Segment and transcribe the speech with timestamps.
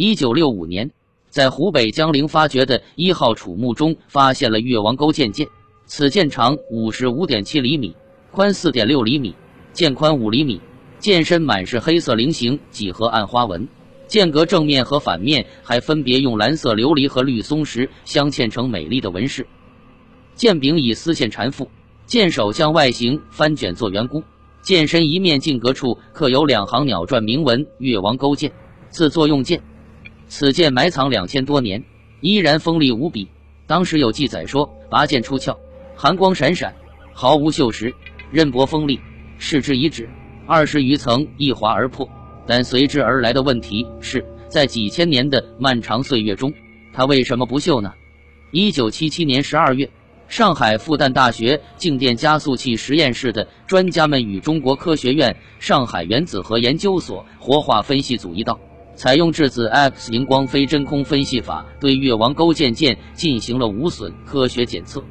[0.00, 0.92] 一九六五年，
[1.28, 5.48] 在湖北江陵发掘的一号楚墓中，发现了越王勾践剑。
[5.86, 7.96] 此剑长五十五点七厘米，
[8.30, 9.34] 宽四点六厘米，
[9.72, 10.60] 剑宽五厘米，
[11.00, 13.66] 剑身满是黑色菱形几何暗花纹。
[14.06, 19.44] 剑格正面和反面还分别用蓝色琉璃和绿松石镶嵌成美丽的纹饰。
[20.36, 21.66] 剑柄以丝线缠缚，
[22.06, 24.22] 剑首向外形翻卷做圆箍。
[24.62, 28.52] 剑身一面进格处刻有两行鸟篆铭文“越王勾践”，
[28.90, 29.60] 字作用剑。
[30.28, 31.82] 此剑埋藏两千多年，
[32.20, 33.28] 依然锋利无比。
[33.66, 35.58] 当时有记载说，拔剑出鞘，
[35.96, 36.74] 寒光闪闪，
[37.12, 37.92] 毫无锈蚀，
[38.30, 39.00] 刃薄锋利，
[39.38, 40.08] 视之以指，
[40.46, 42.08] 二十余层一划而破。
[42.46, 46.52] 但随之而来的问题是，在几千年的漫长岁月中，
[46.92, 47.92] 它为什么不锈呢？
[48.50, 49.90] 一九七七年十二月。
[50.28, 58.60] 上海复旦大学静电加速器实验室的专家们与中国科学院上海原子核研究所活化分析组一道，
[58.98, 65.04] 采用质子 X 荧光非真空分析法，对越王勾践剑进行了无损科学检测，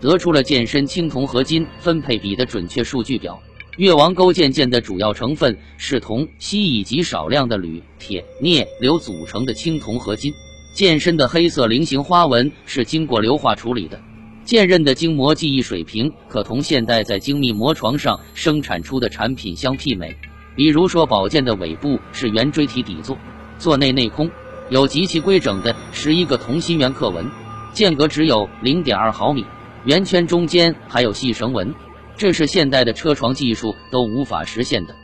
[0.00, 3.42] 得出了剑身青铜合金分配比的准确数据表。
[3.76, 10.32] 越王勾践剑的主要成分是铜、锡以及少量的铝、铁、镍、硫组成的青铜合金，
[10.72, 14.00] 剑身的黑色菱形花纹是经过硫化处理的。
[14.44, 20.16] 剑刃的精磨技艺水平可同现代在精密磨床上生产出的产品相媲美。
[20.54, 23.16] 比如说，宝剑的尾部是圆锥体底座，
[23.58, 24.30] 座内内空，
[24.68, 27.30] 有极其规整的十一个同心圆刻纹，
[27.72, 29.44] 间隔只有零点二毫米，
[29.84, 31.74] 圆圈中间还有细绳纹，
[32.16, 34.94] 这是现代的车床技术都无法实现的。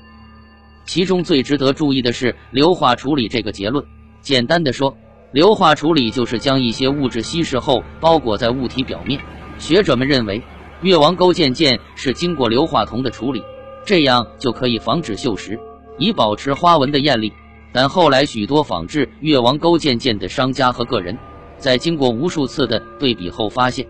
[0.84, 3.84] 其中最值得注意的是硫化处理这个结论。
[4.20, 4.96] 简单的说。
[5.30, 9.20] 硫化处理就是将一些物质稀释后包裹在物体表面。
[9.58, 10.42] 学者们认为，
[10.80, 13.42] 越王勾践剑是经过硫化铜的处理，
[13.89, 15.58] 这样就可以防止锈蚀，
[15.97, 17.33] 以保持花纹的艳丽。
[17.72, 21.17] 但后来许多仿制越王勾践剑的商家和个人，
[21.56, 23.89] 在经过无数次的对比后发现，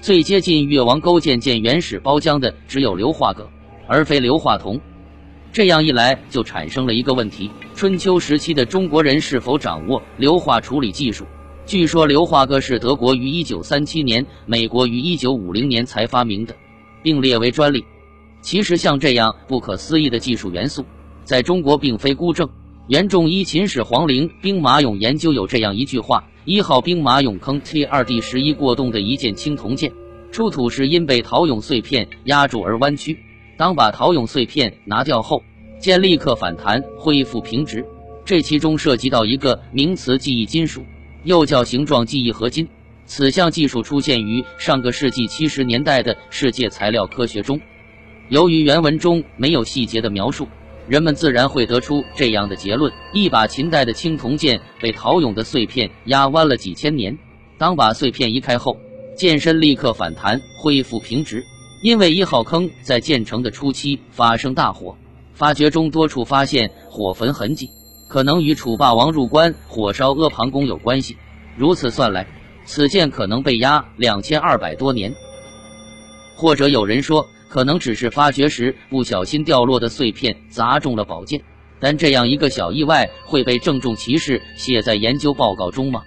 [0.00, 3.46] 最接近越王勾践剑原始包浆的只有硫化铬，
[3.86, 4.80] 而非硫化铜。
[5.52, 11.26] 这样一来，就产生了一个问题：春秋时期的中国人是否掌握硫化处理技术？
[11.66, 16.56] 据说硫化铬是德国于1937年、美国于1950年才发明的，
[17.02, 17.84] 并列为专利。
[18.42, 20.84] 其实，像这样不可思议的技术元素，
[21.24, 22.50] 在中国并非孤证。
[22.88, 29.92] 元仲一秦始皇陵兵马俑研究有这样一句话：“一号兵马俑坑 T 二 D 十一过洞的一件青铜剑，
[30.32, 33.16] 出土时因被陶俑碎片压住而弯曲。”
[33.56, 35.44] 当把陶俑碎片拿掉后，
[35.78, 37.86] 剑立刻反弹恢复平直。
[38.24, 40.82] 这其中涉及到一个名词记忆金属，
[41.22, 42.68] 又叫形状记忆合金。
[43.06, 47.60] 此项技术出现于上个世纪七十年代的世界材料科学中。
[48.32, 50.48] 由于原文中没有细节的描述，
[50.88, 57.18] 人们自然会得出这样的结论：一把秦代的青铜剑被陶俑的碎片压弯了几千年。
[57.58, 58.78] 当把碎片移开后，
[59.14, 61.44] 剑身立刻反弹恢复平直。
[61.82, 64.96] 因为一号坑在建成的初期发生大火，
[65.34, 67.68] 发掘中多处发现火焚痕迹，
[68.08, 71.18] 可能与楚霸王入关火烧阿房宫有关系。
[71.54, 72.26] 如此算来，
[72.64, 75.14] 此剑可能被压两千二百多年。
[76.34, 81.38] 或者有人说，可能只是发掘时不小心掉落的碎片砸中了宝剑。
[81.78, 86.02] 但这样一个小意外会被郑重其事写在研究报告中吗？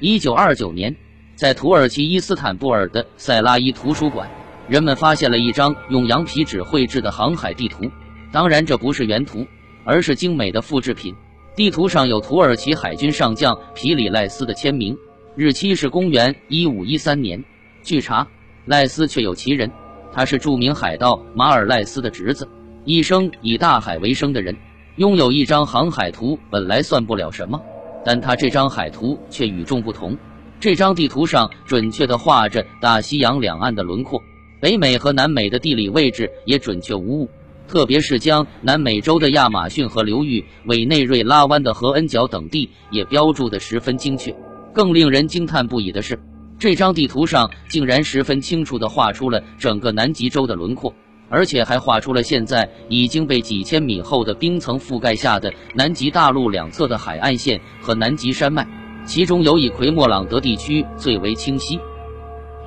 [0.00, 0.94] 一九二九年，
[1.34, 4.28] 在土耳其伊斯坦布尔的塞拉伊图书馆。
[4.68, 7.90] 人们发现了一张用羊皮纸绘制的航海地图，
[8.30, 9.46] 当然这不是原图，
[9.84, 11.14] 而是精美的复制品。
[11.56, 14.94] 地图上有土耳其海军上将皮里赖斯的签名，
[15.36, 17.42] 日期是公元一五一三年。
[17.82, 18.28] 据查，
[18.66, 19.70] 赖斯确有其人，
[20.12, 22.48] 他是著名海盗马尔赖斯的侄子，
[22.84, 24.56] 一生以大海为生的人，
[24.96, 27.60] 拥有一张航海图本来算不了什么，
[28.04, 30.16] 但他这张海图却与众不同。
[30.60, 34.20] 这张地图上准确地画着大西洋两岸的轮廓。
[34.60, 37.28] 北美和南美的地理位置也准确无误，
[37.66, 44.32] 特别是将南美洲的亚马逊河流域、委内瑞拉湾的和恩角等地也标注得十分精确。
[44.72, 46.16] 更令人惊叹不已的是，
[46.58, 50.94] 这张地图上竟然十分清楚地画出了整个南极洲的轮廓，
[51.28, 58.66] 而且还画出了现在已经被几千米厚的冰层覆盖下的南极大陆两侧的海岸线和南极山脉，
[59.04, 61.80] 其中尤以奎莫朗德地区最为清晰。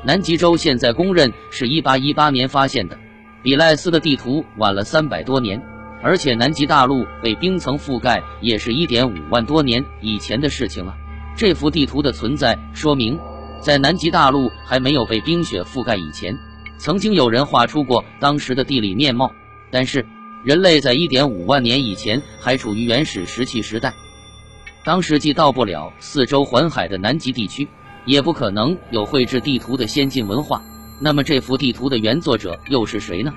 [0.03, 2.97] 南极洲现在公认是一八一八年发现的，
[3.41, 5.61] 比赖斯的地图晚了三百多年，
[6.03, 10.95] 而且南极大陆被冰层覆盖也是一点五万多年以前的事情了。
[11.37, 13.17] 这幅地图的存在说明，
[13.61, 16.37] 在南极大陆还没有被冰雪覆盖以前，
[16.77, 19.31] 曾经有人画出过当时的地理面貌。
[19.71, 20.05] 但是，
[20.43, 23.93] 人类在一点五万年以前还处于原始石器时代。
[24.83, 27.67] 当时既到不了四周环海的南极地区，
[28.05, 30.61] 也不可能有绘制地图的先进文化。
[31.01, 33.33] 那么这幅地图的原作者又是谁呢？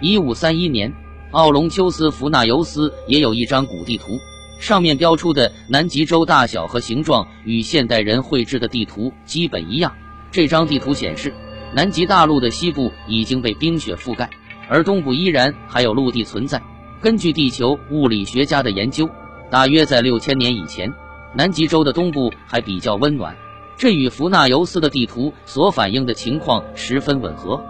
[0.00, 0.92] 一五三一年，
[1.30, 4.18] 奥隆丘斯·福纳尤斯也有一张古地图，
[4.62, 9.92] 上面标出的南极洲大小和形状与现代人绘制的地图基本一样。
[10.30, 11.34] 这张地图显示，
[11.74, 14.30] 南极大陆的西部已经被冰雪覆盖，
[14.68, 16.62] 而东部依然还有陆地存在。
[17.00, 19.10] 根据地球物理学家的研究，
[19.50, 20.94] 大约在六千年以前，
[21.34, 23.36] 南极洲的东部还比较温暖。
[23.76, 27.60] 这与福纳尤斯的地图所反映的情况十分吻合。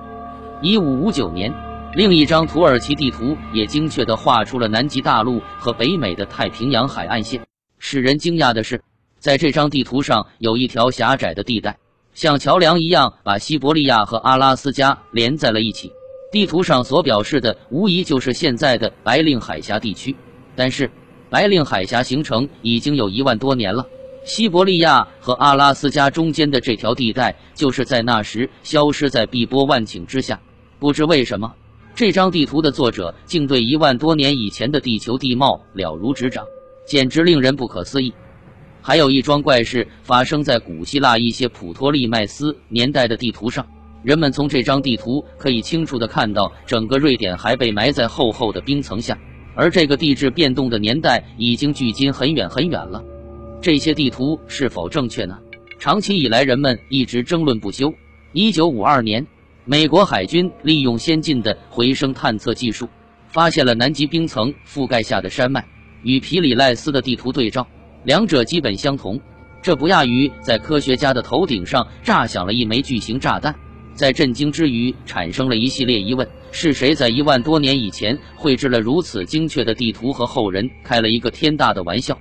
[0.60, 1.50] 一五五九年，
[1.94, 7.42] 另一张土耳其地图也精确地画出了南极大陆和北美的太平洋海岸线。
[7.78, 8.82] 使人惊讶的是，
[9.18, 11.76] 在这张地图上有一条狭窄的地带，
[12.14, 15.92] 像桥梁一样把西伯利亚和阿拉斯加连在了一起。
[16.30, 20.16] 地图上所表示的无疑就是现在的白令海峡地区。
[20.56, 20.90] 但是，
[21.28, 23.86] 白令海峡形成已经有一万多年了。
[24.24, 30.40] 西伯利亚和阿拉斯加中间的这条地带，就是在那时消失在碧波万顷之下。
[30.78, 31.54] 不知为什么，
[31.94, 36.44] 这张地图的作者竟对一万多年以前的地球地貌了如指掌，
[36.86, 38.12] 简直令人不可思议。
[38.80, 43.64] 还有一桩怪事发生在古希腊一些普托利麦斯年代的地图上，
[44.02, 49.16] 人们从这张地图可以清楚地看到，整个瑞典还被埋在厚厚的冰层下，
[49.54, 53.04] 而这个地质变动的年代已经距今很远很远了。
[53.60, 55.38] 这些地图是否正确呢？
[55.78, 57.92] 长期以来，人们一直争论不休。
[58.32, 59.24] 一九五二年，
[59.64, 62.88] 美国海军利用先进的回声探测技术，
[63.28, 65.64] 发现了南极冰层覆盖下的山脉，
[66.02, 67.64] 与皮里赖斯的地图对照，
[68.02, 69.20] 两者基本相同。
[69.62, 73.54] 这不亚于在科学家的头顶上炸响了一枚巨型炸弹。
[73.94, 80.12] 在震惊之余，产生了一系列疑问：是谁在一万多年以前绘制了如此精确的地图？
[80.12, 82.14] 和后人开了一个天大的玩笑。《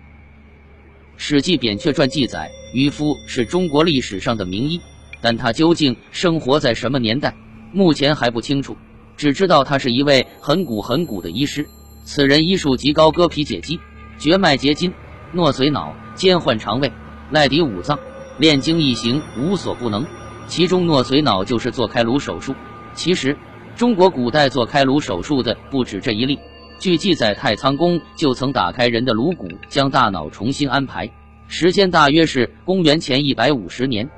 [1.18, 4.80] 史记·扁鹊传》记载，渔夫是中国历史上的名医，
[5.22, 7.36] 但他究竟生活在什么年代，
[7.72, 8.76] 目前还不清楚。
[9.16, 11.68] 只知道他是一位很古很古的医师。
[12.04, 13.80] 此人医术极高，割皮解肌，
[14.18, 14.92] 绝脉结筋，
[15.32, 16.92] 诺髓脑，兼患肠胃，
[17.30, 18.00] 赖敌五脏，
[18.40, 20.04] 炼精易行，无所不能。
[20.48, 22.56] 其中诺髓脑就是做开颅手术。
[22.94, 23.38] 其实，
[23.76, 26.40] 中国古代做开颅手术的不止这一例。
[26.80, 31.08] 据记载，太仓宫就曾打开人的颅骨，将大脑重新安排。
[31.48, 34.10] 时间大约是公元前一百五十年。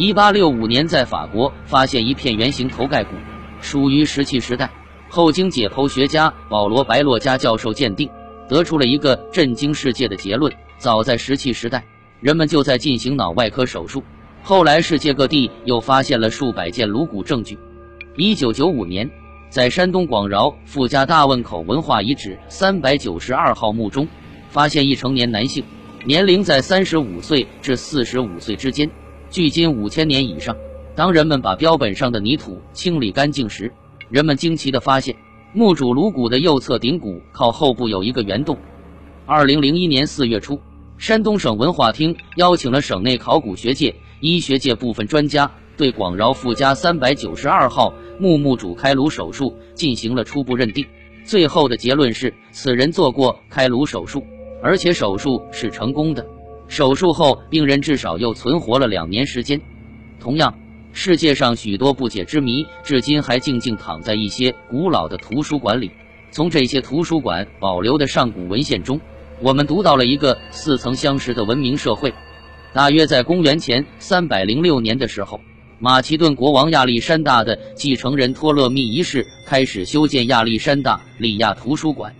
[0.00, 3.10] 一八六五年，在法国发现一片圆形头盖骨，
[3.60, 4.70] 属于石器时代。
[5.10, 8.08] 后经解剖学家保罗·白洛加教授鉴定，
[8.48, 11.84] 得出了一个震惊世界的结论：早在石器时代，
[12.18, 14.02] 人们就在进行脑外科手术。
[14.42, 17.58] 后来，世界各地又发现了数百件颅骨证据。
[18.16, 19.10] 一九九五年。
[19.50, 24.08] 在山东广饶傅家大汶口文化遗址三百九十二号墓中，
[24.48, 25.62] 发现一成年男性，
[26.04, 28.88] 年龄在三十五岁至四十五岁之间，
[29.30, 30.56] 距今五千年以上。
[30.94, 33.72] 当人们把标本上的泥土清理干净时，
[34.10, 35.16] 人们惊奇地发现，
[35.54, 38.58] 墓主颅骨的右侧顶骨靠后部有一个圆洞。
[39.24, 40.60] 二零零一年四月初，
[40.98, 45.50] 山东省文化厅邀请了省内考古学界、医学界部分专家。
[45.76, 50.84] 对广饶傅家三百九十二号墓墓主开颅手术进行了初步认定，
[51.24, 54.22] 最后的结论是此人做过开颅手术，
[54.62, 56.26] 而且手术是成功的。
[56.70, 59.60] 手术后，病人至少又存活了两年时间。
[60.20, 60.56] 同样，
[60.92, 65.90] 世界上许多不解之谜至今还静静躺在一些古老的图书馆里。
[66.30, 69.00] 从这些图书馆保留的上古文献中，
[69.40, 72.14] 我们读到了一个似曾相识的文明社会，
[72.72, 75.40] 大约在公元前三百零六年的时候。
[75.80, 82.14] 马其顿国王亚历山大的继承人托勒密一世开始修建亚历山大里亚图书馆。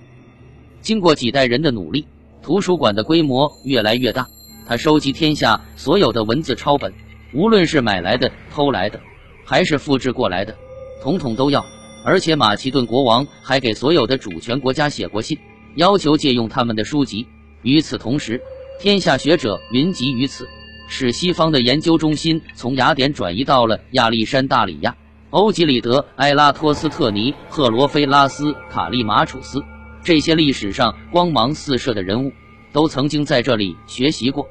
[0.81, 2.05] 经过几代人的努力，
[2.43, 4.27] 图书馆的规模越来越大。
[4.71, 6.95] 他收集天下所有的文字抄本，
[7.33, 9.01] 无论是买来的、偷来的，
[9.45, 10.57] 还是复制过来的，
[11.03, 11.67] 统统都要。
[12.05, 15.37] 而且马其顿国王还给所有的主权国家写过信，
[15.75, 17.27] 要求借用他们的书籍。
[17.63, 18.41] 与此同时，
[18.79, 20.47] 天下学者云集于此。
[20.87, 24.97] 使西方的研究中心从雅典转移到了亚历山大里亚。
[25.31, 29.65] 欧几里德、埃拉托斯特尼、赫罗菲拉斯、卡利马楚斯
[30.05, 32.33] 这些历史上光芒四射的人物，
[32.73, 34.47] 都曾经在这里学习过。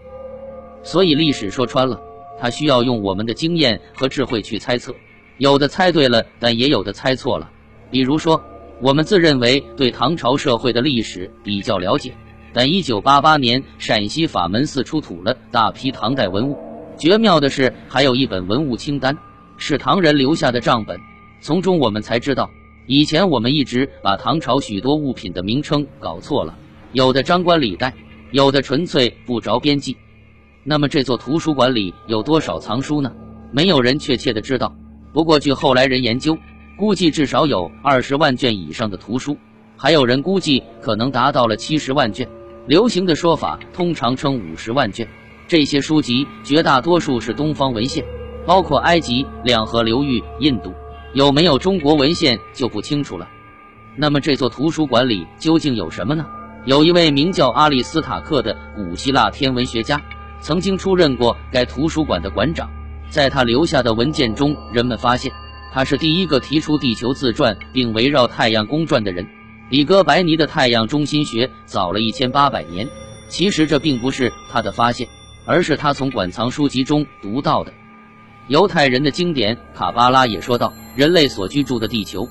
[0.84, 2.00] 所以历史说穿了，
[2.40, 4.94] 他需要用我们的经验和智慧去猜测。
[5.38, 7.50] 有的猜对了，但也有的猜错了。
[7.92, 8.42] 比如说，
[8.82, 12.14] 我们自认为对唐朝社会的历史比较了解。
[12.52, 16.58] 但一九八八年，陕西法门寺出土了大批唐代文物。
[16.98, 19.18] 绝妙的是，还有一本文物清单，
[19.58, 21.00] 是唐人留下的账本。
[21.42, 22.50] 从中我们才知道，
[22.88, 26.58] 以前我们一直把唐朝许多物品的名称搞错了，
[26.92, 27.94] 有的张冠李戴，
[28.32, 29.96] 有的纯粹不着边际。
[30.70, 33.12] 那么这座图书馆里有多少藏书呢？
[33.52, 34.72] 没有人确切的知道。
[35.12, 36.38] 不过据后来人研究，
[36.78, 39.36] 估计至少有二十万卷以上的图书，
[39.76, 42.30] 还有人估计可能达到了七十万卷。
[42.68, 45.08] 流行的说法通常称五十万卷。
[45.48, 48.06] 这些书籍绝大多数是东方文献，
[48.46, 50.72] 包括埃及、两河流域、印度，
[51.16, 53.28] 有没有中国文献就不清楚了。
[53.96, 56.28] 那么这座图书馆里究竟有什么呢？
[56.66, 60.00] 有一位名叫阿里斯塔克的古希腊天文学家，
[60.42, 62.70] 曾经出任过该图书馆的馆长。
[63.10, 65.32] 在他留下的文件中，人们发现
[65.74, 69.26] 他是第一个提出地球自转并围绕太阳公转的人。
[69.70, 72.88] 比哥白尼的太阳中心学早了一千八百年。
[73.28, 75.08] 其实这并不是他的发现。
[75.46, 77.74] 而是他从馆藏书籍中读到的。
[78.50, 82.28] 犹太人的经典《卡巴拉》也说道，人类所居住的地球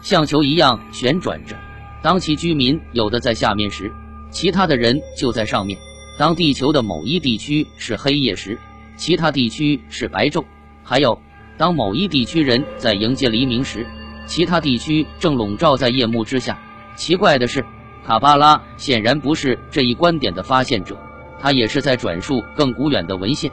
[0.00, 1.54] 像球一样旋转着。
[2.02, 3.92] 当其居民有的在下面时，
[4.30, 5.78] 其他的人就在上面。
[6.18, 8.58] 当地球的某一地区是黑夜时，
[8.96, 10.44] 其他地区是白昼。
[10.84, 11.18] 还有，
[11.56, 13.86] 当某一地区人在迎接黎明时，
[14.26, 16.58] 其他地区正笼罩在夜幕之下。
[16.96, 17.64] 奇怪的是，
[18.06, 20.96] 卡巴拉显然不是这一观点的发现者。
[21.40, 23.50] 他也是在转述更古远的文献，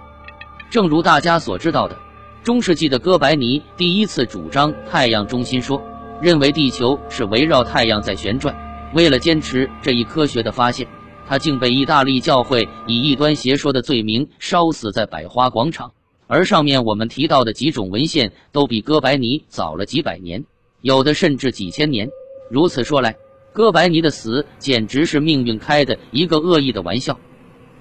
[0.70, 1.98] 正如大家所知道的，
[2.44, 5.82] 中世纪的哥白尼第一次主张太阳中心说，
[6.22, 8.56] 认为地球是围绕太阳在旋转。
[8.94, 10.88] 为了坚持这一科学的发现，
[11.30, 15.92] 他竟被意大利教会以异端邪说的罪名烧死在百花广场。
[16.26, 20.44] 而上面我们提到的几种文献都比哥白尼早了几百年，
[20.82, 22.10] 有的甚至几千年。
[22.50, 23.16] 如此说来，
[23.54, 27.16] 哥白尼的死简直是命运开的一个恶意的玩笑。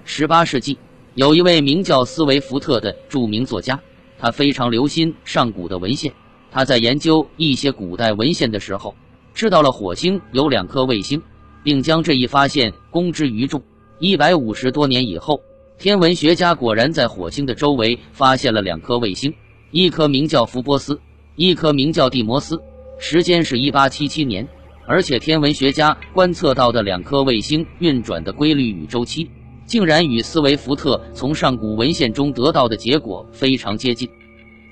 [0.05, 0.77] 十八世纪，
[1.15, 3.79] 有一位名叫斯维福特的著名作家，
[4.19, 6.13] 他非常留心上古的文献。
[6.51, 8.93] 他在研究一些古代文献的时候，
[9.33, 11.19] 知道了火星有两颗卫星，
[11.63, 13.61] 并将这一发现公之于众。
[13.99, 15.41] 一百五十多年以后，
[15.77, 19.33] 天文学家果然在火星的周围发现了两颗卫星，
[19.71, 20.99] 一颗名叫福波斯，
[21.35, 22.61] 一颗名叫蒂摩斯。
[22.97, 24.47] 时间是一八七七年，
[24.85, 29.29] 而且天文学家观测到的两颗卫星运转的规律与周期。
[29.65, 34.09] 竟然与斯维福特从上古文献中得到的结果非常接近。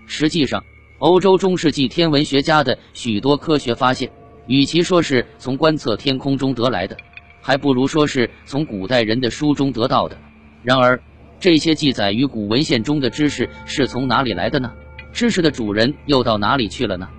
[0.07, 0.63] 实际上，
[0.97, 4.11] 欧洲中世纪天文学家的许多科学发现，
[4.47, 6.97] 与其说是从观测天空中得来的，
[7.41, 10.17] 还不如说是从古代人的书中得到的。
[10.63, 10.99] 然而，
[11.39, 14.73] 这些记载与古文献中的知识是从哪里来的呢？
[15.13, 17.09] 知识的主人又到哪里去了呢？